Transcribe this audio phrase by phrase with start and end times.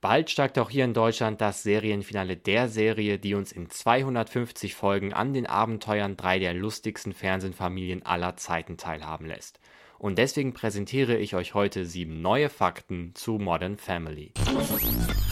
[0.00, 5.12] Bald steigt auch hier in Deutschland das Serienfinale der Serie, die uns in 250 Folgen
[5.12, 9.58] an den Abenteuern drei der lustigsten Fernsehfamilien aller Zeiten teilhaben lässt.
[9.98, 14.30] Und deswegen präsentiere ich euch heute sieben neue Fakten zu Modern Family.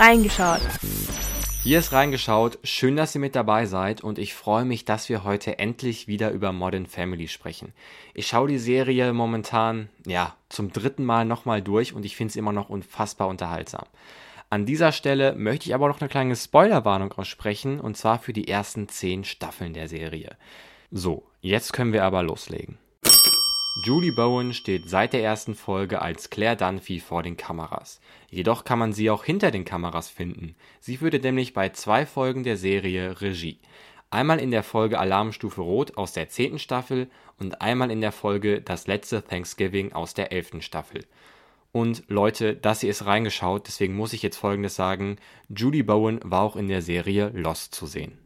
[0.01, 0.63] Reingeschaut.
[1.63, 2.59] Hier ist reingeschaut.
[2.65, 6.33] Schön, dass ihr mit dabei seid und ich freue mich, dass wir heute endlich wieder
[6.33, 7.73] über Modern Family sprechen.
[8.15, 12.37] Ich schaue die Serie momentan, ja, zum dritten Mal nochmal durch und ich finde es
[12.37, 13.87] immer noch unfassbar unterhaltsam.
[14.49, 18.47] An dieser Stelle möchte ich aber noch eine kleine Spoilerwarnung aussprechen, und zwar für die
[18.47, 20.37] ersten zehn Staffeln der Serie.
[20.93, 22.79] So, jetzt können wir aber loslegen.
[23.85, 28.01] Julie Bowen steht seit der ersten Folge als Claire Dunphy vor den Kameras.
[28.31, 30.55] Jedoch kann man sie auch hinter den Kameras finden.
[30.81, 33.59] Sie führte nämlich bei zwei Folgen der Serie Regie.
[34.11, 38.63] Einmal in der Folge Alarmstufe Rot aus der zehnten Staffel und einmal in der Folge
[38.63, 41.05] Das letzte Thanksgiving aus der elften Staffel.
[41.77, 45.19] Und Leute, das hier ist reingeschaut, deswegen muss ich jetzt folgendes sagen.
[45.55, 48.17] Judy Bowen war auch in der Serie Lost zu sehen.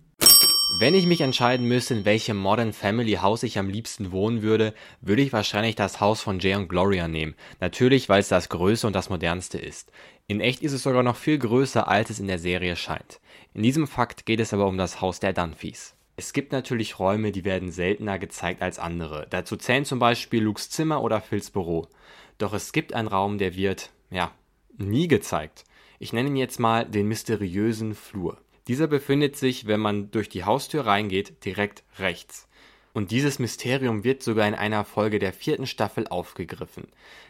[0.79, 4.73] Wenn ich mich entscheiden müsste, in welchem Modern Family Haus ich am liebsten wohnen würde,
[5.01, 7.35] würde ich wahrscheinlich das Haus von Jay und Gloria nehmen.
[7.59, 9.91] Natürlich, weil es das größte und das modernste ist.
[10.29, 13.19] In echt ist es sogar noch viel größer, als es in der Serie scheint.
[13.53, 15.97] In diesem Fakt geht es aber um das Haus der Dunphys.
[16.21, 19.27] Es gibt natürlich Räume, die werden seltener gezeigt als andere.
[19.31, 21.89] Dazu zählen zum Beispiel Lukes Zimmer oder Phils Büro.
[22.37, 24.31] Doch es gibt einen Raum, der wird, ja,
[24.77, 25.65] nie gezeigt.
[25.99, 28.37] Ich nenne ihn jetzt mal den mysteriösen Flur.
[28.69, 32.50] Dieser befindet sich, wenn man durch die Haustür reingeht, direkt rechts.
[32.93, 36.89] Und dieses Mysterium wird sogar in einer Folge der vierten Staffel aufgegriffen.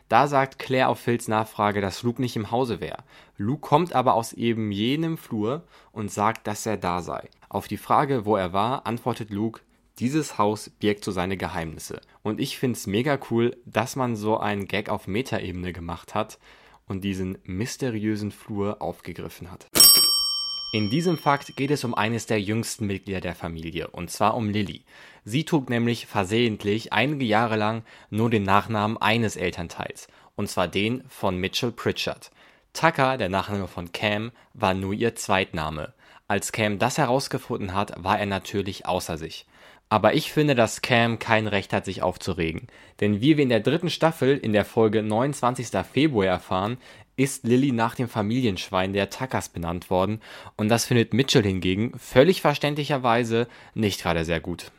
[0.09, 3.05] Da sagt Claire auf Phils Nachfrage, dass Luke nicht im Hause wäre.
[3.37, 7.29] Luke kommt aber aus eben jenem Flur und sagt, dass er da sei.
[7.49, 9.61] Auf die Frage, wo er war, antwortet Luke,
[9.99, 12.01] dieses Haus birgt so seine Geheimnisse.
[12.23, 16.39] Und ich finde es mega cool, dass man so einen Gag auf Metaebene gemacht hat
[16.87, 19.69] und diesen mysteriösen Flur aufgegriffen hat.
[20.73, 24.51] In diesem Fakt geht es um eines der jüngsten Mitglieder der Familie, und zwar um
[24.51, 24.85] Lily.
[25.25, 30.07] Sie trug nämlich versehentlich einige Jahre lang nur den Nachnamen eines Elternteils,
[30.37, 32.31] und zwar den von Mitchell Pritchard.
[32.73, 35.93] Tucker, der Nachname von Cam, war nur ihr Zweitname.
[36.29, 39.47] Als Cam das herausgefunden hat, war er natürlich außer sich.
[39.89, 42.69] Aber ich finde, dass Cam kein Recht hat, sich aufzuregen.
[43.01, 45.67] Denn wie wir in der dritten Staffel in der Folge 29.
[45.93, 46.79] Februar erfahren,
[47.21, 50.23] ist Lilly nach dem Familienschwein der Tuckers benannt worden
[50.57, 54.73] und das findet Mitchell hingegen völlig verständlicherweise nicht gerade sehr gut.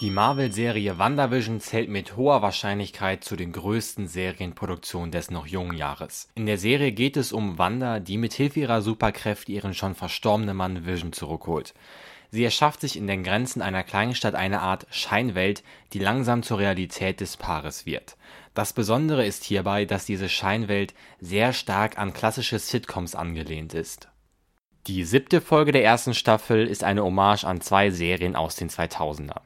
[0.00, 6.28] Die Marvel-Serie WandaVision zählt mit hoher Wahrscheinlichkeit zu den größten Serienproduktionen des noch jungen Jahres.
[6.34, 10.56] In der Serie geht es um Wanda, die mit Hilfe ihrer Superkräfte ihren schon verstorbenen
[10.56, 11.74] Mann Vision zurückholt.
[12.30, 15.62] Sie erschafft sich in den Grenzen einer Kleinstadt eine Art Scheinwelt,
[15.92, 18.16] die langsam zur Realität des Paares wird.
[18.54, 24.08] Das Besondere ist hierbei, dass diese Scheinwelt sehr stark an klassische Sitcoms angelehnt ist.
[24.86, 29.40] Die siebte Folge der ersten Staffel ist eine Hommage an zwei Serien aus den 2000ern.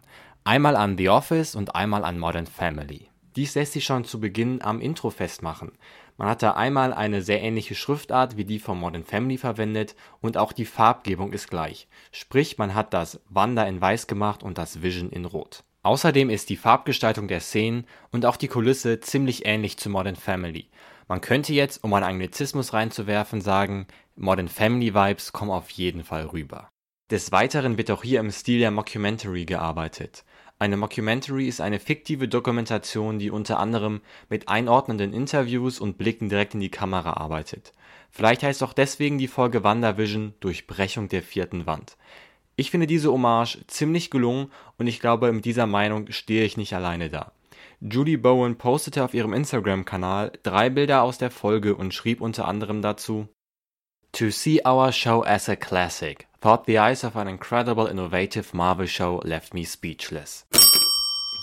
[0.45, 3.09] Einmal an The Office und einmal an Modern Family.
[3.37, 5.72] Dies lässt sich schon zu Beginn am Intro festmachen.
[6.18, 10.36] Man hat da einmal eine sehr ähnliche Schriftart wie die von Modern Family verwendet und
[10.36, 11.86] auch die Farbgebung ist gleich.
[12.10, 15.62] Sprich, man hat das Wanda in weiß gemacht und das Vision in rot.
[15.84, 20.68] Außerdem ist die Farbgestaltung der Szenen und auch die Kulisse ziemlich ähnlich zu Modern Family.
[21.06, 23.86] Man könnte jetzt, um einen Anglizismus reinzuwerfen, sagen,
[24.16, 26.68] Modern Family Vibes kommen auf jeden Fall rüber.
[27.12, 30.24] Des Weiteren wird auch hier im Stil der Mockumentary gearbeitet.
[30.60, 36.54] Eine Mockumentary ist eine fiktive Dokumentation, die unter anderem mit einordnenden Interviews und Blicken direkt
[36.54, 37.72] in die Kamera arbeitet.
[38.10, 41.97] Vielleicht heißt auch deswegen die Folge WandaVision Durchbrechung der vierten Wand.
[42.56, 46.72] Ich finde diese Hommage ziemlich gelungen und ich glaube, mit dieser Meinung stehe ich nicht
[46.74, 47.30] alleine da.
[47.80, 52.82] Judy Bowen postete auf ihrem Instagram-Kanal drei Bilder aus der Folge und schrieb unter anderem
[52.82, 53.28] dazu
[54.12, 58.86] To see our show as a classic, thought the eyes of an incredible innovative Marvel
[58.86, 60.44] show left me speechless.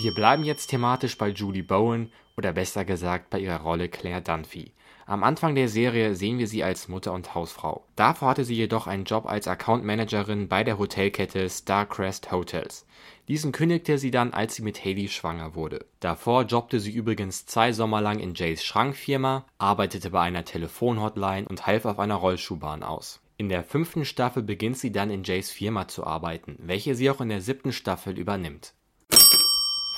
[0.01, 4.73] Wir bleiben jetzt thematisch bei Julie Bowen oder besser gesagt bei ihrer Rolle Claire Dunphy.
[5.07, 7.85] Am Anfang der Serie sehen wir sie als Mutter und Hausfrau.
[7.95, 12.87] Davor hatte sie jedoch einen Job als Account Managerin bei der Hotelkette Starcrest Hotels.
[13.27, 15.85] Diesen kündigte sie dann, als sie mit Haley schwanger wurde.
[15.99, 21.67] Davor jobbte sie übrigens zwei Sommer lang in Jays Schrankfirma, arbeitete bei einer Telefonhotline und
[21.67, 23.21] half auf einer Rollschuhbahn aus.
[23.37, 27.21] In der fünften Staffel beginnt sie dann in Jays Firma zu arbeiten, welche sie auch
[27.21, 28.73] in der siebten Staffel übernimmt.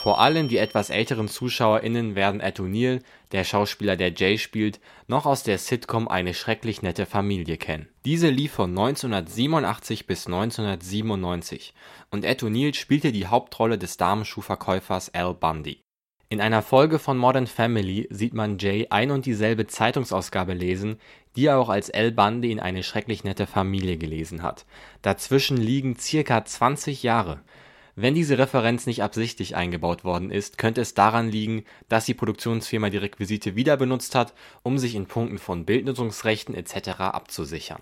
[0.07, 3.01] Vor allem die etwas älteren ZuschauerInnen werden Ed O'Neill,
[3.33, 7.89] der Schauspieler, der Jay spielt, noch aus der Sitcom Eine schrecklich nette Familie kennen.
[8.05, 11.73] Diese lief von 1987 bis 1997
[12.09, 15.81] und Ed O'Neill spielte die Hauptrolle des Damenschuhverkäufers Al Bundy.
[16.29, 21.01] In einer Folge von Modern Family sieht man Jay ein und dieselbe Zeitungsausgabe lesen,
[21.35, 24.65] die er auch als Al Bundy in Eine schrecklich nette Familie gelesen hat.
[25.01, 27.41] Dazwischen liegen circa 20 Jahre.
[27.99, 32.91] Wenn diese Referenz nicht absichtlich eingebaut worden ist, könnte es daran liegen, dass die Produktionsfirma
[32.91, 36.89] die Requisite wieder benutzt hat, um sich in Punkten von Bildnutzungsrechten etc.
[36.99, 37.81] abzusichern.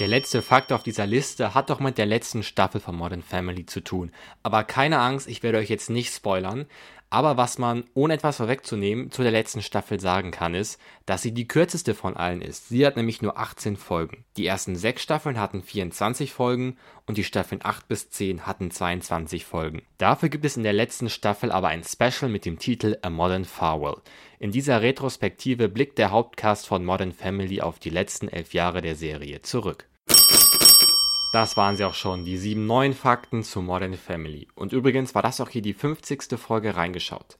[0.00, 3.66] Der letzte Fakt auf dieser Liste hat doch mit der letzten Staffel von Modern Family
[3.66, 4.12] zu tun.
[4.42, 6.64] Aber keine Angst, ich werde euch jetzt nicht spoilern.
[7.10, 11.32] Aber was man, ohne etwas vorwegzunehmen, zu der letzten Staffel sagen kann, ist, dass sie
[11.32, 12.68] die kürzeste von allen ist.
[12.68, 14.24] Sie hat nämlich nur 18 Folgen.
[14.36, 16.76] Die ersten sechs Staffeln hatten 24 Folgen
[17.06, 19.82] und die Staffeln 8 bis 10 hatten 22 Folgen.
[19.96, 23.46] Dafür gibt es in der letzten Staffel aber ein Special mit dem Titel A Modern
[23.46, 24.02] Farewell.
[24.38, 28.96] In dieser Retrospektive blickt der Hauptcast von Modern Family auf die letzten elf Jahre der
[28.96, 29.86] Serie zurück.
[31.30, 34.48] Das waren sie auch schon, die sieben neuen Fakten zu Modern Family.
[34.54, 36.38] Und übrigens war das auch hier die 50.
[36.38, 37.36] Folge reingeschaut.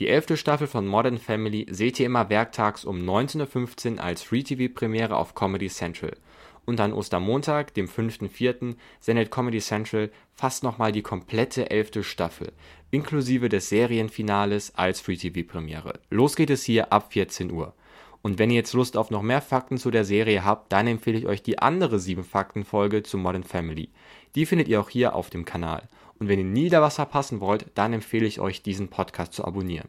[0.00, 5.14] Die elfte Staffel von Modern Family seht ihr immer werktags um 19.15 Uhr als Free-TV-Premiere
[5.14, 6.16] auf Comedy Central.
[6.64, 12.52] Und an Ostermontag, dem 5.4., sendet Comedy Central fast nochmal die komplette elfte Staffel,
[12.90, 16.00] inklusive des Serienfinales als Free-TV-Premiere.
[16.10, 17.74] Los geht es hier ab 14 Uhr.
[18.22, 21.18] Und wenn ihr jetzt Lust auf noch mehr Fakten zu der Serie habt, dann empfehle
[21.18, 23.88] ich euch die andere 7 Fakten Folge zu Modern Family.
[24.34, 25.88] Die findet ihr auch hier auf dem Kanal.
[26.18, 29.44] Und wenn ihr nie da was verpassen wollt, dann empfehle ich euch diesen Podcast zu
[29.44, 29.88] abonnieren.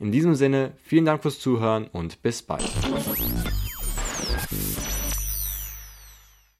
[0.00, 2.68] In diesem Sinne, vielen Dank fürs Zuhören und bis bald.